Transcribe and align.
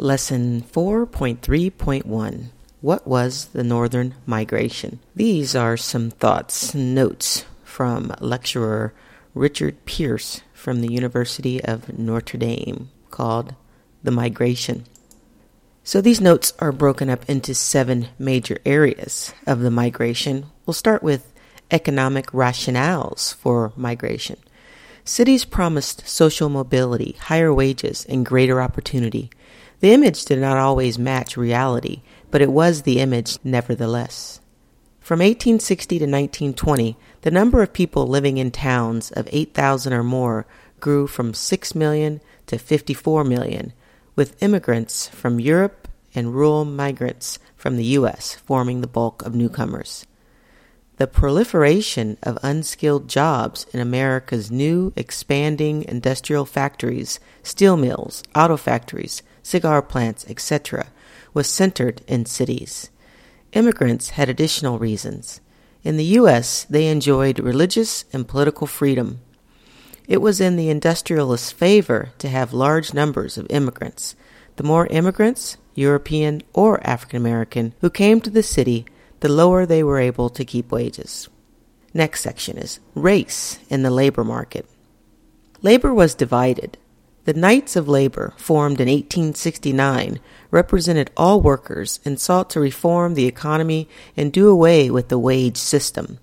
Lesson 0.00 0.62
4.3.1 0.62 2.44
What 2.80 3.06
was 3.06 3.44
the 3.52 3.62
Northern 3.62 4.14
Migration? 4.24 4.98
These 5.14 5.54
are 5.54 5.76
some 5.76 6.08
thoughts, 6.08 6.74
notes 6.74 7.44
from 7.64 8.14
lecturer 8.18 8.94
Richard 9.34 9.84
Pierce 9.84 10.40
from 10.54 10.80
the 10.80 10.90
University 10.90 11.62
of 11.62 11.98
Notre 11.98 12.38
Dame 12.38 12.88
called 13.10 13.54
The 14.02 14.10
Migration. 14.10 14.86
So 15.84 16.00
these 16.00 16.18
notes 16.18 16.54
are 16.60 16.72
broken 16.72 17.10
up 17.10 17.28
into 17.28 17.54
seven 17.54 18.08
major 18.18 18.56
areas 18.64 19.34
of 19.46 19.60
the 19.60 19.70
migration. 19.70 20.46
We'll 20.64 20.72
start 20.72 21.02
with 21.02 21.30
economic 21.70 22.28
rationales 22.28 23.34
for 23.34 23.74
migration. 23.76 24.38
Cities 25.04 25.44
promised 25.44 26.08
social 26.08 26.48
mobility, 26.48 27.16
higher 27.20 27.52
wages, 27.52 28.06
and 28.08 28.24
greater 28.24 28.62
opportunity. 28.62 29.30
The 29.80 29.92
image 29.92 30.24
did 30.26 30.38
not 30.38 30.58
always 30.58 30.98
match 30.98 31.36
reality, 31.36 32.02
but 32.30 32.42
it 32.42 32.52
was 32.52 32.82
the 32.82 33.00
image 33.00 33.38
nevertheless. 33.42 34.40
From 35.00 35.20
1860 35.20 35.98
to 35.98 36.04
1920, 36.04 36.96
the 37.22 37.30
number 37.30 37.62
of 37.62 37.72
people 37.72 38.06
living 38.06 38.36
in 38.36 38.50
towns 38.50 39.10
of 39.10 39.28
8,000 39.32 39.92
or 39.92 40.04
more 40.04 40.46
grew 40.78 41.06
from 41.06 41.34
6 41.34 41.74
million 41.74 42.20
to 42.46 42.58
54 42.58 43.24
million, 43.24 43.72
with 44.14 44.40
immigrants 44.42 45.08
from 45.08 45.40
Europe 45.40 45.88
and 46.14 46.34
rural 46.34 46.64
migrants 46.64 47.38
from 47.56 47.76
the 47.76 47.84
U.S. 47.84 48.34
forming 48.34 48.82
the 48.82 48.86
bulk 48.86 49.22
of 49.22 49.34
newcomers. 49.34 50.06
The 51.00 51.06
proliferation 51.06 52.18
of 52.22 52.36
unskilled 52.42 53.08
jobs 53.08 53.64
in 53.72 53.80
America's 53.80 54.50
new 54.50 54.92
expanding 54.96 55.82
industrial 55.88 56.44
factories, 56.44 57.18
steel 57.42 57.78
mills, 57.78 58.22
auto 58.34 58.58
factories, 58.58 59.22
cigar 59.42 59.80
plants, 59.80 60.26
etc., 60.28 60.88
was 61.32 61.48
centered 61.48 62.02
in 62.06 62.26
cities. 62.26 62.90
Immigrants 63.54 64.10
had 64.10 64.28
additional 64.28 64.78
reasons. 64.78 65.40
In 65.82 65.96
the 65.96 66.04
U.S., 66.20 66.64
they 66.68 66.88
enjoyed 66.88 67.40
religious 67.40 68.04
and 68.12 68.28
political 68.28 68.66
freedom. 68.66 69.20
It 70.06 70.20
was 70.20 70.38
in 70.38 70.56
the 70.56 70.68
industrialists' 70.68 71.50
favor 71.50 72.10
to 72.18 72.28
have 72.28 72.52
large 72.52 72.92
numbers 72.92 73.38
of 73.38 73.46
immigrants. 73.48 74.16
The 74.56 74.64
more 74.64 74.86
immigrants, 74.88 75.56
European 75.74 76.42
or 76.52 76.86
African 76.86 77.16
American, 77.16 77.72
who 77.80 77.88
came 77.88 78.20
to 78.20 78.28
the 78.28 78.42
city, 78.42 78.84
the 79.20 79.28
lower 79.28 79.66
they 79.66 79.82
were 79.82 79.98
able 79.98 80.30
to 80.30 80.44
keep 80.44 80.72
wages. 80.72 81.28
Next 81.92 82.20
section 82.20 82.56
is 82.56 82.80
race 82.94 83.58
in 83.68 83.82
the 83.82 83.90
labor 83.90 84.24
market. 84.24 84.66
Labor 85.62 85.92
was 85.92 86.14
divided. 86.14 86.78
The 87.24 87.34
Knights 87.34 87.76
of 87.76 87.86
Labor, 87.88 88.32
formed 88.38 88.80
in 88.80 88.88
1869, 88.88 90.20
represented 90.50 91.10
all 91.16 91.40
workers 91.40 92.00
and 92.04 92.18
sought 92.18 92.48
to 92.50 92.60
reform 92.60 93.14
the 93.14 93.26
economy 93.26 93.88
and 94.16 94.32
do 94.32 94.48
away 94.48 94.90
with 94.90 95.10
the 95.10 95.18
wage 95.18 95.58
system. 95.58 96.18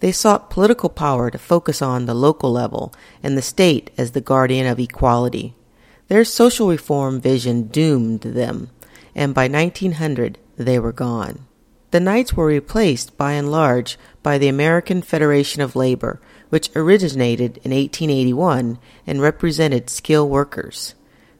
They 0.00 0.12
sought 0.12 0.50
political 0.50 0.88
power 0.88 1.28
to 1.30 1.38
focus 1.38 1.82
on 1.82 2.06
the 2.06 2.14
local 2.14 2.52
level 2.52 2.94
and 3.20 3.36
the 3.36 3.42
state 3.42 3.90
as 3.98 4.12
the 4.12 4.20
guardian 4.20 4.66
of 4.66 4.78
equality. 4.78 5.54
Their 6.06 6.24
social 6.24 6.68
reform 6.68 7.20
vision 7.20 7.66
doomed 7.66 8.20
them, 8.20 8.70
and 9.16 9.34
by 9.34 9.48
1900 9.48 10.38
they 10.56 10.78
were 10.78 10.92
gone. 10.92 11.47
The 11.90 12.00
Knights 12.00 12.34
were 12.34 12.46
replaced 12.46 13.16
by 13.16 13.32
and 13.32 13.50
large 13.50 13.98
by 14.22 14.36
the 14.36 14.48
American 14.48 15.00
Federation 15.00 15.62
of 15.62 15.74
Labor, 15.74 16.20
which 16.50 16.70
originated 16.76 17.56
in 17.64 17.70
1881 17.72 18.78
and 19.06 19.22
represented 19.22 19.88
skilled 19.88 20.30
workers. 20.30 20.94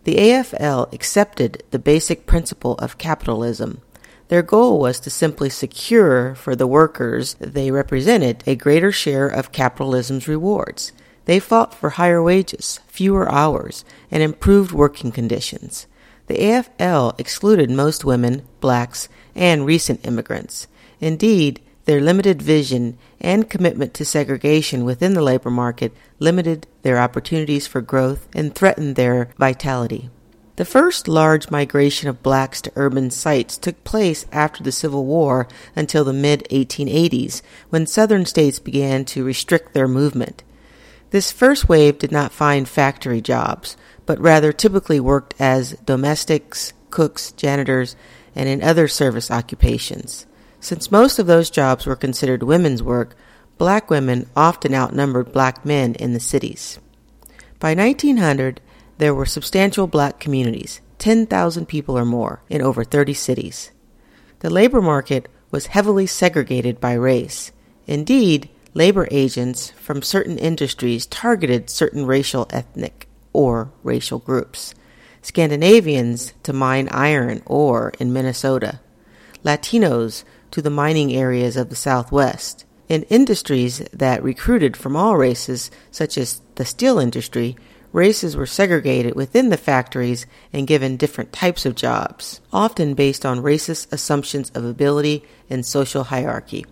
The 0.05 0.17
AFL 0.17 0.91
accepted 0.93 1.63
the 1.71 1.79
basic 1.79 2.25
principle 2.25 2.77
of 2.77 2.97
capitalism. 2.97 3.83
Their 4.29 4.43
goal 4.43 4.81
was 4.81 5.01
to 5.01 5.11
simply 5.11 5.51
secure 5.51 6.35
for 6.35 6.57
the 6.57 6.67
workers 6.67 7.35
they 7.41 7.71
represented 7.71 8.43
a 8.47 8.57
greater 8.57 8.91
share 8.91 9.29
of 9.29 9.53
capitalism's 9.53 10.29
rewards. 10.29 10.93
They 11.27 11.41
fought 11.41 11.75
for 11.75 11.91
higher 11.91 12.23
wages, 12.23 12.81
fewer 12.87 13.31
hours, 13.31 13.85
and 14.11 14.23
improved 14.23 14.73
working 14.73 15.13
conditions. 15.13 15.87
The 16.29 16.37
AFL 16.37 17.19
excluded 17.19 17.71
most 17.71 18.05
women, 18.05 18.43
blacks, 18.61 19.09
and 19.35 19.65
recent 19.65 20.07
immigrants. 20.07 20.67
Indeed, 21.01 21.61
their 21.87 22.03
limited 22.03 22.43
vision 22.43 22.99
and 23.19 23.49
commitment 23.49 23.95
to 23.95 24.05
segregation 24.05 24.85
within 24.85 25.15
the 25.15 25.23
labor 25.23 25.51
market 25.51 25.93
limited 26.19 26.67
their 26.83 26.99
opportunities 26.99 27.67
for 27.67 27.81
growth 27.81 28.29
and 28.35 28.55
threatened 28.55 28.97
their 28.97 29.31
vitality. 29.39 30.11
The 30.57 30.67
first 30.67 31.09
large 31.09 31.51
migration 31.51 32.11
of 32.11 32.23
blacks 32.23 32.61
to 32.63 32.73
urban 32.77 33.11
sites 33.11 33.57
took 33.57 33.83
place 33.85 34.27
after 34.31 34.63
the 34.63 34.73
Civil 34.73 35.07
War 35.07 35.49
until 35.75 36.05
the 36.05 36.13
mid 36.13 36.47
1880s, 36.51 37.41
when 37.71 37.87
southern 37.87 38.27
states 38.27 38.59
began 38.59 39.07
to 39.07 39.25
restrict 39.25 39.73
their 39.73 39.89
movement. 39.89 40.43
This 41.11 41.33
first 41.33 41.69
wave 41.69 41.99
did 41.99 42.13
not 42.13 42.33
find 42.33 42.69
factory 42.69 43.21
jobs, 43.21 43.77
but 44.05 44.21
rather 44.21 44.53
typically 44.53 45.01
worked 45.01 45.35
as 45.39 45.73
domestics, 45.85 46.73
cooks, 46.91 47.33
janitors, 47.33 47.97
and 48.35 48.49
in 48.49 48.63
other 48.63 48.89
service 48.89 49.31
occupations. 49.31 50.27
Since 50.61 50.91
most 50.91 51.19
of 51.19 51.27
those 51.27 51.51
jobs 51.51 51.87
were 51.87 51.97
considered 51.97 52.43
women's 52.43 52.83
work, 52.83 53.15
black 53.57 53.91
women 53.91 54.29
often 54.37 54.75
outnumbered 54.75 55.33
black 55.33 55.65
men 55.65 55.95
in 55.95 56.13
the 56.13 56.21
cities. 56.21 56.79
By 57.59 57.75
1900, 57.75 58.61
there 58.99 59.15
were 59.15 59.27
substantial 59.27 59.87
black 59.87 60.21
communities, 60.21 60.81
10,000 60.99 61.67
people 61.67 61.97
or 61.97 62.05
more, 62.05 62.43
in 62.49 62.61
over 62.61 62.85
30 62.85 63.15
cities. 63.15 63.71
The 64.41 64.51
labor 64.51 64.83
market 64.83 65.29
was 65.51 65.67
heavily 65.67 66.07
segregated 66.07 66.81
by 66.81 66.93
race. 66.93 67.51
Indeed, 67.87 68.51
labor 68.75 69.09
agents 69.11 69.71
from 69.71 70.03
certain 70.03 70.39
industries 70.39 71.07
targeted 71.07 71.71
certain 71.71 72.07
racial, 72.07 72.47
ethnic, 72.51 73.09
or 73.33 73.71
racial 73.83 74.19
groups. 74.19 74.75
Scandinavians 75.23 76.33
to 76.43 76.53
mine 76.53 76.89
iron 76.91 77.43
ore 77.47 77.93
in 77.99 78.13
Minnesota, 78.13 78.81
Latinos 79.45 80.25
to 80.51 80.63
the 80.63 80.71
mining 80.71 81.13
areas 81.13 81.57
of 81.57 81.71
the 81.71 81.77
Southwest. 81.77 82.65
In 82.89 83.03
industries 83.05 83.81
that 83.93 84.23
recruited 84.23 84.77
from 84.77 84.97
all 84.97 85.17
races, 85.17 85.71
such 85.91 86.17
as 86.17 86.41
the 86.55 86.65
steel 86.65 86.99
industry, 86.99 87.57
races 87.93 88.37
were 88.37 88.47
segregated 88.47 89.15
within 89.15 89.51
the 89.51 89.57
factories 89.57 90.27
and 90.53 90.67
given 90.67 90.97
different 90.97 91.33
types 91.33 91.67
of 91.67 91.75
jobs, 91.75 92.41
often 92.53 92.95
based 92.95 93.27
on 93.27 93.43
racist 93.43 93.93
assumptions 93.93 94.51
of 94.51 94.65
ability 94.65 95.23
and 95.51 95.67
social 95.67 96.05
hierarchy. 96.05 96.65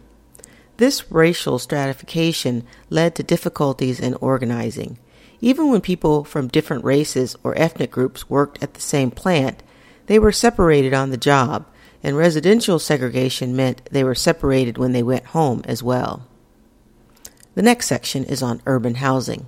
This 0.77 1.11
racial 1.11 1.59
stratification 1.59 2.65
led 2.91 3.15
to 3.15 3.23
difficulties 3.23 3.99
in 3.99 4.15
organizing. 4.15 4.99
Even 5.41 5.71
when 5.71 5.81
people 5.81 6.25
from 6.25 6.49
different 6.49 6.85
races 6.85 7.37
or 7.43 7.57
ethnic 7.59 7.91
groups 7.91 8.29
worked 8.29 8.63
at 8.63 8.75
the 8.75 8.81
same 8.81 9.11
plant, 9.11 9.63
they 10.07 10.19
were 10.19 10.33
separated 10.33 10.93
on 10.93 11.11
the 11.11 11.17
job, 11.17 11.67
and 12.03 12.17
residential 12.17 12.79
segregation 12.79 13.57
meant 13.57 13.89
they 13.91 14.05
were 14.05 14.15
separated 14.15 14.79
when 14.79 14.93
they 14.93 15.03
went 15.03 15.27
home 15.27 15.63
as 15.65 15.83
well. 15.83 16.27
The 17.55 17.63
next 17.63 17.87
section 17.87 18.25
is 18.25 18.43
on 18.43 18.63
urban 18.67 18.97
housing. 18.97 19.47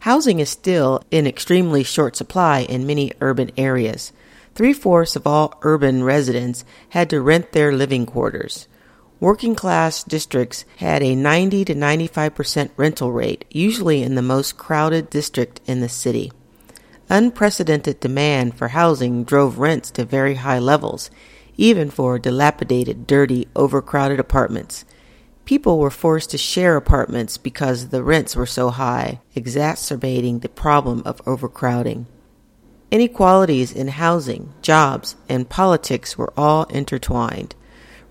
Housing 0.00 0.38
is 0.38 0.48
still 0.48 1.02
in 1.10 1.26
extremely 1.26 1.82
short 1.82 2.16
supply 2.16 2.60
in 2.60 2.86
many 2.86 3.12
urban 3.20 3.50
areas. 3.56 4.12
Three 4.54 4.72
fourths 4.72 5.16
of 5.16 5.26
all 5.26 5.58
urban 5.62 6.04
residents 6.04 6.64
had 6.90 7.10
to 7.10 7.20
rent 7.20 7.52
their 7.52 7.72
living 7.72 8.06
quarters. 8.06 8.66
Working 9.20 9.54
class 9.54 10.02
districts 10.02 10.64
had 10.78 11.02
a 11.02 11.14
90 11.14 11.66
to 11.66 11.74
95% 11.74 12.70
rental 12.78 13.12
rate, 13.12 13.44
usually 13.50 14.02
in 14.02 14.14
the 14.14 14.22
most 14.22 14.56
crowded 14.56 15.10
district 15.10 15.60
in 15.66 15.80
the 15.80 15.90
city. 15.90 16.32
Unprecedented 17.10 18.00
demand 18.00 18.56
for 18.56 18.68
housing 18.68 19.24
drove 19.24 19.58
rents 19.58 19.90
to 19.90 20.06
very 20.06 20.36
high 20.36 20.58
levels, 20.58 21.10
even 21.58 21.90
for 21.90 22.18
dilapidated, 22.18 23.06
dirty, 23.06 23.46
overcrowded 23.54 24.18
apartments. 24.18 24.86
People 25.44 25.78
were 25.78 25.90
forced 25.90 26.30
to 26.30 26.38
share 26.38 26.76
apartments 26.76 27.36
because 27.36 27.88
the 27.88 28.02
rents 28.02 28.34
were 28.34 28.46
so 28.46 28.70
high, 28.70 29.20
exacerbating 29.34 30.38
the 30.38 30.48
problem 30.48 31.02
of 31.04 31.20
overcrowding. 31.26 32.06
Inequalities 32.90 33.70
in 33.70 33.88
housing, 33.88 34.54
jobs, 34.62 35.16
and 35.28 35.50
politics 35.50 36.16
were 36.16 36.32
all 36.38 36.64
intertwined. 36.64 37.54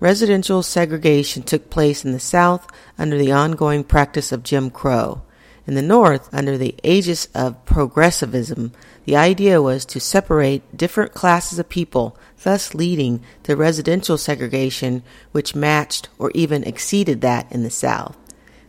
Residential 0.00 0.62
segregation 0.62 1.42
took 1.42 1.68
place 1.68 2.06
in 2.06 2.12
the 2.12 2.18
South 2.18 2.66
under 2.98 3.18
the 3.18 3.32
ongoing 3.32 3.84
practice 3.84 4.32
of 4.32 4.42
Jim 4.42 4.70
Crow. 4.70 5.20
In 5.66 5.74
the 5.74 5.82
North, 5.82 6.32
under 6.32 6.56
the 6.56 6.74
aegis 6.82 7.26
of 7.34 7.62
progressivism, 7.66 8.72
the 9.04 9.14
idea 9.14 9.60
was 9.60 9.84
to 9.84 10.00
separate 10.00 10.76
different 10.76 11.12
classes 11.12 11.58
of 11.58 11.68
people, 11.68 12.16
thus 12.42 12.74
leading 12.74 13.22
to 13.42 13.54
residential 13.54 14.16
segregation 14.16 15.02
which 15.32 15.54
matched 15.54 16.08
or 16.18 16.30
even 16.34 16.64
exceeded 16.64 17.20
that 17.20 17.52
in 17.52 17.62
the 17.62 17.70
South. 17.70 18.16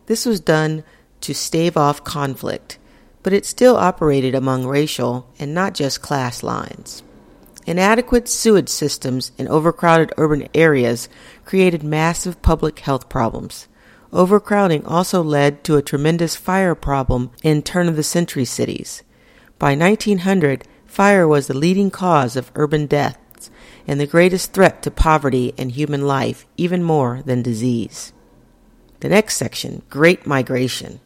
This 0.06 0.26
was 0.26 0.38
done 0.38 0.84
to 1.22 1.34
stave 1.34 1.78
off 1.78 2.04
conflict, 2.04 2.78
but 3.22 3.32
it 3.32 3.46
still 3.46 3.76
operated 3.76 4.34
among 4.34 4.66
racial 4.66 5.26
and 5.38 5.54
not 5.54 5.72
just 5.72 6.02
class 6.02 6.42
lines. 6.42 7.02
Inadequate 7.66 8.28
sewage 8.28 8.68
systems 8.68 9.30
in 9.38 9.46
overcrowded 9.46 10.12
urban 10.16 10.48
areas 10.54 11.08
created 11.44 11.82
massive 11.84 12.42
public 12.42 12.80
health 12.80 13.08
problems. 13.08 13.68
Overcrowding 14.12 14.84
also 14.84 15.22
led 15.22 15.62
to 15.64 15.76
a 15.76 15.82
tremendous 15.82 16.34
fire 16.34 16.74
problem 16.74 17.30
in 17.42 17.62
turn 17.62 17.88
of 17.88 17.96
the 17.96 18.02
century 18.02 18.44
cities. 18.44 19.02
By 19.58 19.76
1900, 19.76 20.64
fire 20.86 21.26
was 21.26 21.46
the 21.46 21.56
leading 21.56 21.90
cause 21.90 22.36
of 22.36 22.50
urban 22.56 22.86
deaths 22.86 23.50
and 23.86 24.00
the 24.00 24.06
greatest 24.06 24.52
threat 24.52 24.82
to 24.82 24.90
poverty 24.90 25.54
and 25.56 25.72
human 25.72 26.06
life, 26.06 26.46
even 26.56 26.82
more 26.82 27.22
than 27.24 27.42
disease. 27.42 28.12
The 29.00 29.08
next 29.08 29.36
section 29.36 29.82
Great 29.88 30.26
Migration. 30.26 31.00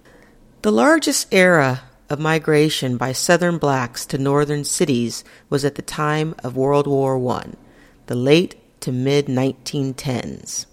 The 0.63 0.73
largest 0.73 1.33
era 1.33 1.83
of 2.09 2.19
migration 2.19 2.97
by 2.97 3.13
Southern 3.13 3.59
blacks 3.59 4.07
to 4.07 4.19
northern 4.19 4.65
cities 4.65 5.23
was 5.51 5.65
at 5.65 5.75
the 5.75 5.83
time 5.83 6.35
of 6.43 6.57
World 6.57 6.87
War 6.87 7.19
I, 7.33 7.51
the 8.07 8.15
late 8.15 8.57
to 8.81 8.93
mid 8.93 9.27
1910s. 9.27 10.65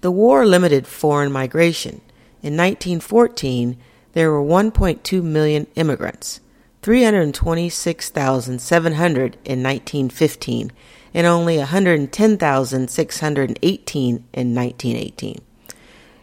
The 0.00 0.10
war 0.10 0.44
limited 0.46 0.86
foreign 0.86 1.30
migration. 1.30 2.00
In 2.42 2.56
1914, 2.56 3.76
there 4.12 4.32
were 4.32 4.42
1.2 4.42 5.22
million 5.22 5.66
immigrants, 5.76 6.40
326,700 6.82 9.36
in 9.44 9.62
1915, 9.62 10.72
and 11.12 11.26
only 11.26 11.58
110,618 11.58 14.24
in 14.32 14.54
1918. 14.54 15.40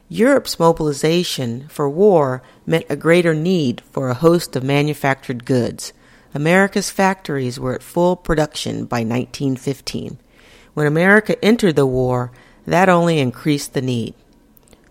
Europe's 0.09 0.57
mobilization 0.57 1.68
for 1.68 1.89
war 1.89 2.42
meant 2.65 2.86
a 2.89 2.95
greater 2.95 3.33
need 3.33 3.81
for 3.92 4.09
a 4.09 4.13
host 4.13 4.56
of 4.56 4.63
manufactured 4.63 5.44
goods. 5.44 5.92
America's 6.33 6.89
factories 6.89 7.59
were 7.59 7.75
at 7.75 7.83
full 7.83 8.15
production 8.15 8.86
by 8.86 9.00
1915. 9.00 10.18
When 10.74 10.88
America 10.88 11.44
entered 11.44 11.75
the 11.75 11.86
war, 11.86 12.31
that 12.65 12.88
only 12.88 13.19
increased 13.19 13.74
the 13.74 13.81
need. 13.81 14.13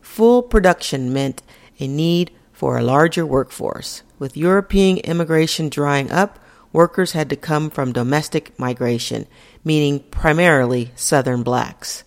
Full 0.03 0.43
production 0.43 1.13
meant 1.13 1.43
a 1.79 1.87
need 1.87 2.31
for 2.53 2.77
a 2.77 2.83
larger 2.83 3.25
workforce. 3.25 4.03
With 4.19 4.37
European 4.37 4.99
immigration 4.99 5.71
drying 5.71 6.11
up, 6.11 6.39
workers 6.73 7.13
had 7.13 7.31
to 7.31 7.37
come 7.37 7.71
from 7.71 7.93
domestic 7.93 8.59
migration, 8.59 9.27
meaning 9.65 10.01
primarily 10.11 10.91
Southern 10.95 11.43
blacks. 11.43 12.05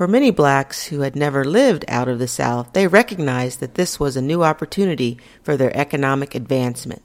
For 0.00 0.08
many 0.08 0.30
blacks 0.30 0.86
who 0.86 1.00
had 1.00 1.14
never 1.14 1.44
lived 1.44 1.84
out 1.86 2.08
of 2.08 2.18
the 2.18 2.26
South, 2.26 2.72
they 2.72 2.86
recognized 2.86 3.60
that 3.60 3.74
this 3.74 4.00
was 4.00 4.16
a 4.16 4.22
new 4.22 4.42
opportunity 4.42 5.18
for 5.42 5.58
their 5.58 5.76
economic 5.76 6.34
advancement. 6.34 7.02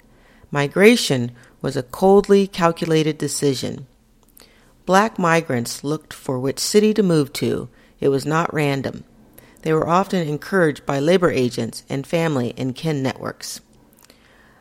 Migration 0.49 1.33
was 1.61 1.75
a 1.75 1.83
coldly 1.83 2.47
calculated 2.47 3.17
decision. 3.17 3.85
Black 4.85 5.19
migrants 5.19 5.83
looked 5.83 6.13
for 6.13 6.39
which 6.39 6.57
city 6.57 6.93
to 6.93 7.03
move 7.03 7.33
to. 7.33 7.67
It 7.99 8.07
was 8.07 8.25
not 8.25 8.53
random. 8.53 9.03
They 9.63 9.73
were 9.73 9.89
often 9.89 10.25
encouraged 10.25 10.85
by 10.85 10.99
labor 10.99 11.31
agents 11.31 11.83
and 11.89 12.07
family 12.07 12.53
and 12.57 12.77
kin 12.77 13.03
networks. 13.03 13.59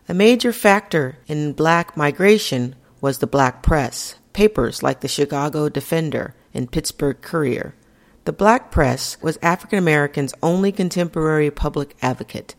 A 0.09 0.13
major 0.13 0.53
factor 0.53 1.19
in 1.29 1.53
black 1.53 1.97
migration 1.97 2.75
was 3.01 3.19
the 3.19 3.29
black 3.29 3.63
press, 3.63 4.17
papers 4.33 4.83
like 4.83 5.03
the 5.03 5.07
Chicago 5.07 5.69
Defender 5.69 6.35
and 6.53 6.73
Pittsburgh 6.73 7.21
Courier. 7.21 7.77
The 8.25 8.33
black 8.33 8.71
press 8.71 9.19
was 9.21 9.39
African 9.43 9.79
Americans' 9.79 10.33
only 10.43 10.73
contemporary 10.73 11.51
public 11.51 11.95
advocate, 12.01 12.55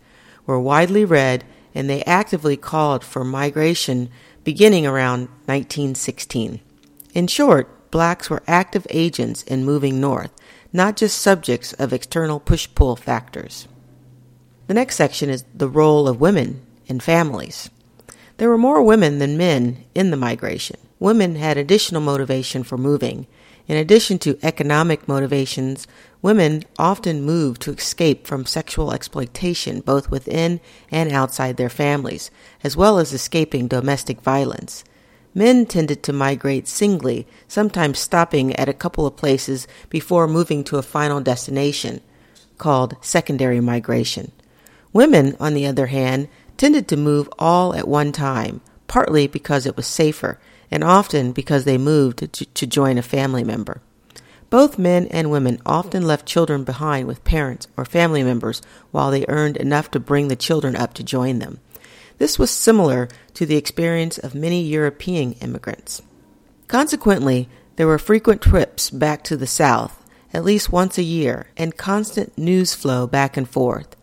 were 0.45 0.59
widely 0.59 1.03
read, 1.05 1.43
and 1.73 1.89
they 1.89 2.03
actively 2.03 2.55
called 2.55 3.03
for 3.03 3.23
migration 3.23 4.09
beginning 4.43 4.85
around 4.85 5.21
1916. 5.45 6.59
In 7.15 7.27
short, 7.27 7.91
blacks 7.91 8.29
were 8.29 8.43
active 8.47 8.85
agents 8.91 9.41
in 9.43 9.65
moving 9.65 9.99
north, 9.99 10.31
not 10.71 10.97
just 10.97 11.17
subjects 11.17 11.73
of 11.73 11.91
external 11.91 12.39
push 12.39 12.67
pull 12.75 12.95
factors. 12.95 13.67
The 14.67 14.73
next 14.73 14.95
section 14.95 15.29
is 15.29 15.45
the 15.53 15.69
role 15.69 16.07
of 16.07 16.21
women 16.21 16.61
in 16.85 16.99
families. 16.99 17.69
There 18.37 18.49
were 18.49 18.57
more 18.57 18.83
women 18.83 19.19
than 19.19 19.37
men 19.37 19.85
in 19.95 20.11
the 20.11 20.17
migration. 20.17 20.77
Women 20.99 21.35
had 21.35 21.57
additional 21.57 22.01
motivation 22.01 22.63
for 22.63 22.77
moving, 22.77 23.27
in 23.67 23.77
addition 23.77 24.19
to 24.19 24.37
economic 24.43 25.07
motivations, 25.07 25.87
women 26.21 26.63
often 26.77 27.23
move 27.23 27.57
to 27.59 27.71
escape 27.71 28.27
from 28.27 28.45
sexual 28.45 28.93
exploitation 28.93 29.79
both 29.79 30.11
within 30.11 30.59
and 30.91 31.11
outside 31.11 31.57
their 31.57 31.69
families, 31.69 32.29
as 32.63 32.77
well 32.77 32.99
as 32.99 33.13
escaping 33.13 33.67
domestic 33.67 34.21
violence. 34.21 34.83
Men 35.33 35.65
tended 35.65 36.03
to 36.03 36.13
migrate 36.13 36.67
singly, 36.67 37.27
sometimes 37.47 37.99
stopping 37.99 38.55
at 38.55 38.69
a 38.69 38.73
couple 38.73 39.05
of 39.05 39.17
places 39.17 39.67
before 39.89 40.27
moving 40.27 40.63
to 40.65 40.77
a 40.77 40.83
final 40.83 41.19
destination, 41.19 42.01
called 42.57 42.95
secondary 43.01 43.59
migration. 43.59 44.31
Women, 44.93 45.35
on 45.39 45.53
the 45.53 45.65
other 45.65 45.87
hand, 45.87 46.29
tended 46.55 46.87
to 46.87 46.97
move 46.97 47.27
all 47.37 47.75
at 47.75 47.87
one 47.87 48.11
time, 48.11 48.61
partly 48.87 49.27
because 49.27 49.65
it 49.65 49.75
was 49.75 49.87
safer 49.87 50.39
and 50.75 50.83
often 50.83 51.31
because 51.31 51.63
they 51.63 51.77
moved 51.77 52.17
to, 52.17 52.27
to 52.27 52.67
join 52.67 52.97
a 52.97 53.01
family 53.01 53.45
member. 53.45 53.79
Both 54.49 54.77
men 54.77 55.07
and 55.07 55.31
women 55.31 55.61
often 55.65 56.05
left 56.05 56.25
children 56.25 56.65
behind 56.65 57.07
with 57.07 57.23
parents 57.23 57.69
or 57.77 57.85
family 57.85 58.23
members 58.23 58.61
while 58.91 59.09
they 59.09 59.23
earned 59.29 59.55
enough 59.55 59.89
to 59.91 60.01
bring 60.01 60.27
the 60.27 60.35
children 60.35 60.75
up 60.75 60.93
to 60.95 61.03
join 61.03 61.39
them. 61.39 61.61
This 62.17 62.37
was 62.37 62.51
similar 62.51 63.07
to 63.35 63.45
the 63.45 63.55
experience 63.55 64.17
of 64.17 64.35
many 64.35 64.63
European 64.63 65.31
immigrants. 65.39 66.01
Consequently, 66.67 67.47
there 67.77 67.87
were 67.87 67.97
frequent 67.97 68.41
trips 68.41 68.89
back 68.89 69.23
to 69.23 69.37
the 69.37 69.47
South, 69.47 70.03
at 70.33 70.43
least 70.43 70.73
once 70.73 70.97
a 70.97 71.03
year, 71.03 71.47
and 71.55 71.77
constant 71.77 72.37
news 72.37 72.73
flow 72.73 73.07
back 73.07 73.37
and 73.37 73.47
forth. 73.47 73.95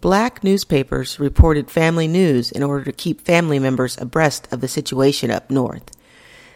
Black 0.00 0.42
newspapers 0.42 1.20
reported 1.20 1.70
family 1.70 2.08
news 2.08 2.50
in 2.50 2.62
order 2.62 2.86
to 2.86 2.92
keep 2.92 3.20
family 3.20 3.58
members 3.58 4.00
abreast 4.00 4.48
of 4.50 4.62
the 4.62 4.68
situation 4.68 5.30
up 5.30 5.50
north. 5.50 5.90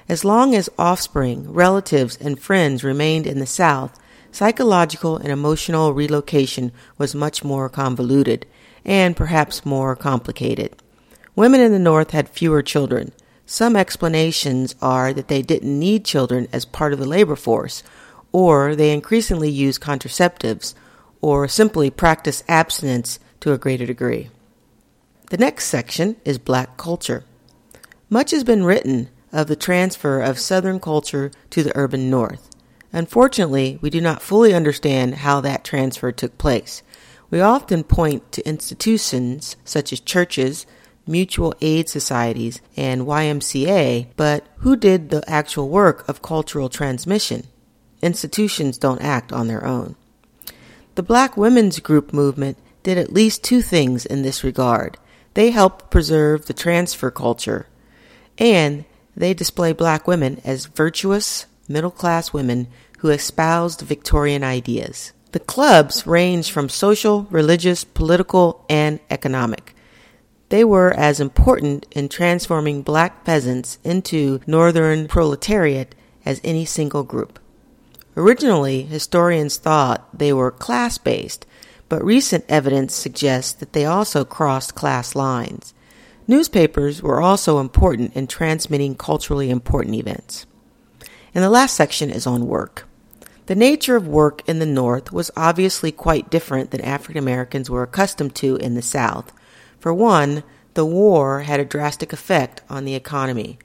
As 0.08 0.25
long 0.25 0.55
as 0.55 0.70
offspring, 0.78 1.52
relatives, 1.52 2.16
and 2.16 2.40
friends 2.40 2.82
remained 2.82 3.26
in 3.26 3.40
the 3.40 3.46
South, 3.46 4.00
psychological 4.32 5.19
and 5.19 5.28
emotional 5.28 5.93
relocation 5.93 6.72
was 6.96 7.14
much 7.14 7.44
more 7.44 7.69
convoluted 7.69 8.46
and 8.87 9.14
perhaps 9.14 9.66
more 9.66 9.94
complicated. 9.94 10.75
Women 11.37 11.60
in 11.60 11.72
the 11.72 11.78
North 11.78 12.12
had 12.12 12.28
fewer 12.28 12.62
children. 12.62 13.12
Some 13.44 13.76
explanations 13.76 14.75
are 14.81 15.12
that 15.12 15.28
they 15.28 15.43
didn't 15.43 15.78
need 15.78 16.06
children 16.06 16.49
as 16.55 16.64
part 16.64 16.94
of 16.94 16.99
the 16.99 17.06
labor 17.06 17.37
force, 17.37 17.82
or 18.32 18.74
they 18.74 18.93
increasingly 18.93 19.50
used 19.50 19.82
contraceptives, 19.82 20.74
or 21.20 21.48
simply 21.48 21.91
practiced 21.91 22.44
abstinence 22.48 23.19
to 23.41 23.53
a 23.53 23.58
greater 23.58 23.84
degree. 23.84 24.31
The 25.29 25.36
next 25.36 25.67
section 25.67 26.17
is 26.24 26.38
black 26.38 26.79
culture. 26.79 27.24
Much 28.08 28.31
has 28.31 28.43
been 28.43 28.65
written 28.65 29.10
of 29.32 29.47
the 29.47 29.56
transfer 29.56 30.20
of 30.20 30.39
Southern 30.39 30.81
culture 30.81 31.31
to 31.51 31.63
the 31.63 31.77
urban 31.77 32.11
North. 32.11 32.51
Unfortunately, 32.93 33.79
we 33.81 33.91
do 33.91 34.01
not 34.01 34.23
fully 34.23 34.55
understand 34.55 35.17
how 35.17 35.41
that 35.41 35.65
transfer 35.65 36.11
took 36.13 36.39
place. 36.39 36.82
We 37.31 37.41
often 37.41 37.85
point 37.85 38.32
to 38.32 38.49
institutions 38.49 39.56
such 39.65 39.93
as 39.93 40.01
churches, 40.01 40.67
mutual 41.06 41.55
aid 41.61 41.89
societies, 41.89 42.61
and 42.77 43.03
YMCA, 43.03 44.08
but 44.17 44.47
who 44.58 44.77
did 44.77 45.11
the 45.11 45.23
actual 45.29 45.69
work 45.69 46.08
of 46.08 46.23
cultural 46.23 46.69
transmission? 46.69 47.47
Institutions 48.01 48.79
don't 48.79 49.03
act 49.03 49.32
on 49.32 49.49
their 49.49 49.65
own. 49.65 49.97
The 50.94 51.03
Black 51.03 51.37
Women's 51.37 51.81
Group 51.81 52.13
movement 52.13 52.56
did 52.82 52.97
at 52.97 53.13
least 53.13 53.44
two 53.44 53.61
things 53.61 54.06
in 54.06 54.23
this 54.23 54.43
regard. 54.43 54.97
They 55.35 55.51
helped 55.51 55.91
preserve 55.91 56.47
the 56.47 56.55
transfer 56.55 57.11
culture, 57.11 57.67
and 58.39 58.85
they 59.19 59.34
display 59.34 59.72
black 59.72 60.06
women 60.06 60.41
as 60.44 60.67
virtuous, 60.67 61.46
middle 61.69 61.91
class 61.91 62.32
women 62.32 62.69
who 62.98 63.10
espoused 63.10 63.81
Victorian 63.81 64.44
ideas. 64.44 65.13
The 65.32 65.41
clubs 65.41 66.06
range 66.06 66.51
from 66.51 66.69
social, 66.69 67.27
religious, 67.31 67.84
political, 67.84 68.65
and 68.69 69.01
economic. 69.10 69.75
They 70.48 70.65
were 70.65 70.93
as 70.93 71.20
important 71.20 71.87
in 71.91 72.08
transforming 72.08 72.82
black 72.82 73.25
peasants 73.25 73.79
into 73.84 74.41
northern 74.46 75.06
proletariat 75.08 75.94
as 76.25 76.41
any 76.43 76.65
single 76.65 77.03
group. 77.03 77.39
Originally, 78.17 78.82
historians 78.82 79.58
thought 79.58 80.08
they 80.17 80.32
were 80.32 80.51
class 80.51 80.96
based, 80.96 81.44
but 81.89 82.05
recent 82.05 82.44
evidence 82.48 82.94
suggests 82.94 83.53
that 83.53 83.72
they 83.72 83.84
also 83.84 84.25
crossed 84.25 84.75
class 84.75 85.15
lines. 85.15 85.75
Newspapers 86.31 87.03
were 87.03 87.23
also 87.23 87.58
important 87.58 88.15
in 88.15 88.27
transmitting 88.27 88.94
culturally 88.94 89.49
important 89.49 89.94
events. 89.97 90.44
And 91.35 91.43
the 91.43 91.49
last 91.49 91.75
section 91.75 92.11
is 92.11 92.27
on 92.27 92.47
work. 92.47 92.87
The 93.47 93.55
nature 93.55 93.97
of 93.97 94.06
work 94.06 94.47
in 94.47 94.58
the 94.58 94.67
North 94.67 95.11
was 95.11 95.31
obviously 95.35 95.91
quite 95.91 96.31
different 96.31 96.70
than 96.70 96.82
African 96.82 97.19
Americans 97.19 97.70
were 97.70 97.82
accustomed 97.82 98.35
to 98.37 98.56
in 98.56 98.75
the 98.75 98.82
South. 98.82 99.32
For 99.81 99.94
one, 99.94 100.43
the 100.75 100.85
war 100.85 101.41
had 101.41 101.61
a 101.61 101.65
drastic 101.65 102.13
effect 102.13 102.61
on 102.69 102.85
the 102.85 102.94
economy. 102.94 103.58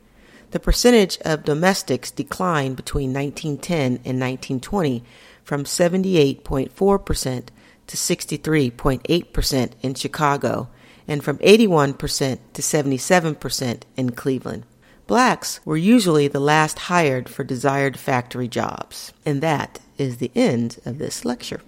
The 0.52 0.60
percentage 0.62 1.18
of 1.26 1.44
domestics 1.44 2.12
declined 2.12 2.78
between 2.78 3.14
1910 3.14 3.86
and 4.06 4.22
1920 4.22 5.04
from 5.44 5.66
78.4% 5.66 7.48
to 7.88 7.98
63.8% 7.98 9.72
in 9.82 9.94
Chicago 9.96 10.70
and 11.08 11.24
from 11.24 11.38
81% 11.40 12.40
to 12.54 12.62
77% 12.62 13.82
in 13.98 14.12
Cleveland. 14.12 14.64
Blacks 15.06 15.60
were 15.66 15.78
usually 15.78 16.28
the 16.28 16.40
last 16.40 16.80
hired 16.80 17.28
for 17.28 17.44
desired 17.44 17.98
factory 17.98 18.48
jobs. 18.48 19.12
And 19.26 19.42
that 19.42 19.80
is 19.98 20.18
the 20.18 20.32
end 20.36 20.80
of 20.86 20.98
this 20.98 21.26
lecture. 21.26 21.62